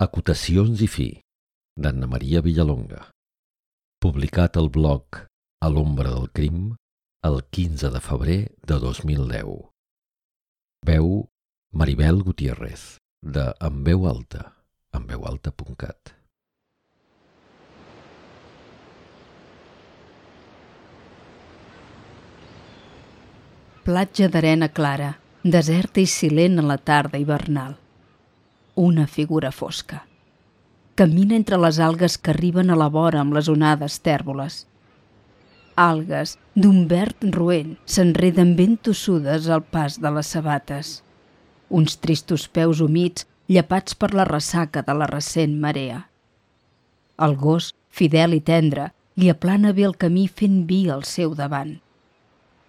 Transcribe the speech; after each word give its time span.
Acotacions 0.00 0.80
i 0.80 0.86
fi, 0.88 1.10
d'Anna 1.76 2.06
Maria 2.08 2.40
Villalonga. 2.40 3.02
Publicat 4.00 4.54
al 4.56 4.70
blog 4.72 5.18
A 5.60 5.68
l'ombra 5.68 6.14
del 6.14 6.30
crim 6.32 6.70
el 7.28 7.36
15 7.56 7.90
de 7.92 8.00
febrer 8.00 8.36
de 8.70 8.78
2010. 8.84 9.58
Veu 10.88 11.10
Maribel 11.76 12.22
Gutiérrez, 12.24 12.96
de 13.20 13.44
En 13.68 13.82
veu 13.84 14.06
alta, 14.08 14.46
enveualta.cat. 14.96 16.14
Platja 23.84 24.32
d'arena 24.32 24.72
clara, 24.72 25.12
deserta 25.44 26.00
i 26.00 26.08
silent 26.08 26.56
a 26.64 26.68
la 26.72 26.80
tarda 26.80 27.20
hivernal 27.20 27.76
una 28.74 29.06
figura 29.06 29.50
fosca. 29.52 30.04
Camina 30.94 31.36
entre 31.36 31.58
les 31.58 31.78
algues 31.80 32.18
que 32.18 32.32
arriben 32.32 32.70
a 32.70 32.76
la 32.76 32.88
vora 32.88 33.20
amb 33.20 33.34
les 33.36 33.48
onades 33.48 34.00
tèrboles. 34.04 34.66
Algues 35.80 36.36
d'un 36.54 36.86
verd 36.90 37.24
roent 37.36 37.76
s'enreden 37.86 38.54
ben 38.58 38.76
tossudes 38.76 39.48
al 39.48 39.62
pas 39.62 39.96
de 40.00 40.10
les 40.16 40.32
sabates. 40.36 41.02
Uns 41.70 41.96
tristos 42.02 42.48
peus 42.48 42.82
humits 42.84 43.26
llapats 43.48 43.96
per 43.96 44.12
la 44.14 44.26
ressaca 44.28 44.82
de 44.86 44.94
la 44.94 45.08
recent 45.10 45.56
marea. 45.62 46.04
El 47.18 47.36
gos, 47.36 47.72
fidel 47.88 48.36
i 48.36 48.40
tendre, 48.40 48.90
li 49.16 49.30
aplana 49.32 49.72
bé 49.76 49.88
el 49.88 49.96
camí 49.96 50.26
fent 50.28 50.62
vi 50.68 50.84
al 50.90 51.02
seu 51.04 51.34
davant. 51.38 51.78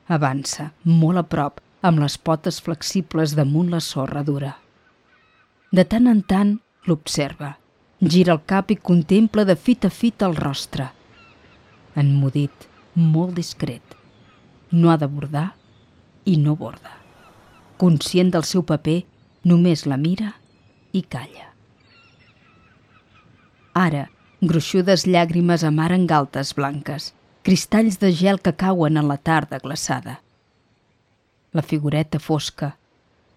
Avança, 0.07 0.71
molt 0.84 1.21
a 1.21 1.23
prop, 1.23 1.62
amb 1.81 2.02
les 2.04 2.18
potes 2.18 2.59
flexibles 2.63 3.35
damunt 3.38 3.70
la 3.71 3.79
sorra 3.79 4.23
dura. 4.27 4.55
De 5.71 5.85
tant 5.88 6.07
en 6.11 6.20
tant 6.27 6.57
l'observa. 6.84 7.53
Gira 8.03 8.34
el 8.34 8.41
cap 8.43 8.73
i 8.73 8.75
contempla 8.75 9.45
de 9.48 9.55
fit 9.55 9.85
a 9.88 9.89
fit 9.93 10.23
el 10.25 10.35
rostre. 10.35 10.90
Enmudit, 11.96 12.65
molt 12.96 13.37
discret. 13.37 13.96
No 14.71 14.91
ha 14.91 14.98
de 14.99 15.07
bordar 15.07 15.51
i 16.26 16.35
no 16.37 16.57
borda. 16.59 16.98
Conscient 17.79 18.34
del 18.34 18.43
seu 18.43 18.65
paper, 18.68 18.98
només 19.48 19.85
la 19.87 19.96
mira 19.98 20.34
i 20.91 21.05
calla. 21.07 21.48
Ara, 23.71 24.09
gruixudes 24.41 25.05
llàgrimes 25.07 25.63
amaren 25.63 26.03
galtes 26.07 26.51
blanques, 26.57 27.13
cristalls 27.48 28.01
de 28.01 28.12
gel 28.12 28.41
que 28.43 28.51
cauen 28.51 28.99
en 28.99 29.07
la 29.07 29.18
tarda 29.18 29.62
glaçada. 29.63 30.20
La 31.55 31.63
figureta 31.63 32.20
fosca, 32.20 32.76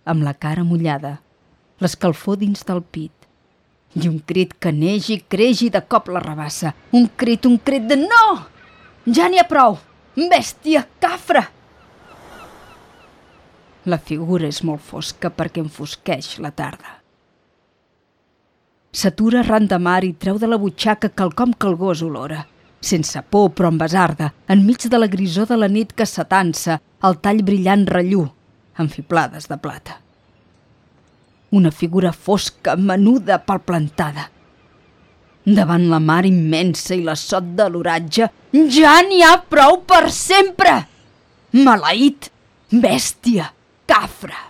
amb 0.04 0.26
la 0.26 0.34
cara 0.34 0.64
mullada, 0.66 1.20
l'escalfor 1.84 2.40
dins 2.40 2.64
del 2.66 2.80
pit. 2.82 3.12
I 3.94 4.08
un 4.08 4.18
crit 4.26 4.56
que 4.58 4.72
neix 4.74 5.10
i 5.12 5.20
creix 5.30 5.62
i 5.66 5.70
de 5.70 5.84
cop 5.86 6.08
la 6.10 6.22
rebassa. 6.24 6.72
Un 6.96 7.10
crit, 7.20 7.46
un 7.46 7.60
crit 7.62 7.84
de 7.90 7.98
no! 8.00 8.24
Ja 9.06 9.28
n'hi 9.28 9.38
ha 9.38 9.46
prou! 9.50 9.76
Bèstia, 10.16 10.86
cafra! 11.02 11.44
La 13.84 13.98
figura 14.00 14.48
és 14.48 14.62
molt 14.64 14.80
fosca 14.80 15.30
perquè 15.30 15.60
enfosqueix 15.60 16.38
la 16.40 16.50
tarda. 16.56 17.00
S'atura 18.94 19.42
arran 19.42 19.66
de 19.68 19.78
mar 19.82 20.00
i 20.06 20.14
treu 20.24 20.38
de 20.40 20.48
la 20.48 20.58
butxaca 20.62 21.10
quelcom 21.12 21.52
que 21.52 21.68
el 21.68 21.76
gos 21.76 22.02
olora. 22.06 22.44
Sense 22.80 23.20
por, 23.28 23.50
però 23.56 23.72
amb 23.72 23.82
besarda, 23.82 24.30
enmig 24.48 24.86
de 24.88 25.00
la 25.00 25.10
grisó 25.10 25.44
de 25.50 25.58
la 25.58 25.68
nit 25.68 25.92
que 25.96 26.06
s'atansa, 26.08 26.78
el 27.04 27.20
tall 27.20 27.44
brillant 27.44 27.84
rellú, 27.90 28.24
amb 28.76 28.92
fiblades 28.92 29.50
de 29.50 29.60
plata 29.60 30.03
una 31.54 31.70
figura 31.70 32.12
fosca, 32.12 32.74
menuda, 32.76 33.38
palplantada. 33.38 34.28
Davant 35.44 35.86
la 35.90 36.00
mar 36.00 36.24
immensa 36.26 36.96
i 36.96 37.04
la 37.04 37.14
sot 37.14 37.52
de 37.58 37.68
l'oratge, 37.70 38.30
ja 38.74 38.94
n'hi 39.06 39.20
ha 39.22 39.36
prou 39.38 39.82
per 39.86 40.08
sempre! 40.10 40.74
Maleït, 41.54 42.30
bèstia, 42.72 43.52
cafra! 43.86 44.40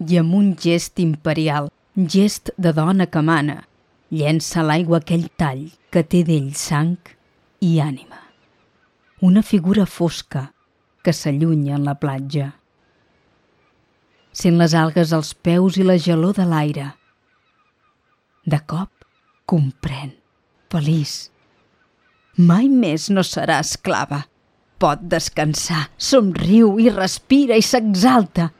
I 0.00 0.18
amb 0.22 0.38
un 0.40 0.50
gest 0.60 1.02
imperial, 1.02 1.68
gest 1.94 2.50
de 2.56 2.72
dona 2.72 3.06
que 3.06 3.22
mana, 3.22 3.60
llença 4.14 4.62
a 4.62 4.66
l'aigua 4.70 5.02
aquell 5.02 5.28
tall 5.36 5.68
que 5.92 6.04
té 6.06 6.24
d'ell 6.26 6.52
sang 6.58 6.96
i 7.60 7.78
ànima. 7.82 8.20
Una 9.20 9.42
figura 9.42 9.84
fosca 9.86 10.48
que 11.04 11.12
s'allunya 11.12 11.76
en 11.76 11.84
la 11.84 11.98
platja 12.00 12.52
sent 14.34 14.58
les 14.58 14.74
algues 14.74 15.14
als 15.14 15.32
peus 15.34 15.78
i 15.78 15.86
la 15.86 15.96
gelor 15.96 16.34
de 16.36 16.46
l'aire. 16.48 16.90
De 18.44 18.58
cop, 18.68 18.90
comprèn, 19.48 20.12
feliç. 20.72 21.14
Mai 22.36 22.68
més 22.68 23.08
no 23.14 23.22
serà 23.22 23.60
esclava. 23.62 24.24
Pot 24.82 25.06
descansar, 25.08 25.86
somriu 25.96 26.74
i 26.82 26.90
respira 26.90 27.56
i 27.56 27.62
s'exalta. 27.62 28.50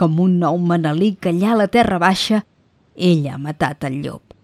Com 0.00 0.18
un 0.20 0.40
nou 0.40 0.58
manelí 0.58 1.14
que 1.20 1.30
allà 1.30 1.52
a 1.52 1.60
la 1.62 1.68
terra 1.68 2.00
baixa, 2.02 2.42
ella 2.96 3.36
ha 3.36 3.40
matat 3.40 3.84
el 3.88 4.00
llop. 4.02 4.34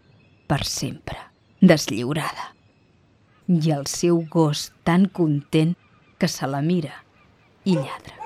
Per 0.47 0.63
sempre, 0.69 1.19
deslliurada. 1.61 2.53
I 3.49 3.73
el 3.75 3.89
seu 3.91 4.23
gos 4.31 4.71
tan 4.85 5.09
content 5.09 5.75
que 6.21 6.29
se 6.29 6.47
la 6.47 6.63
mira 6.63 7.01
i 7.65 7.75
lladra. 7.75 8.22